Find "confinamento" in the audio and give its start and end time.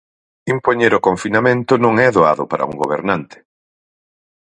1.07-1.73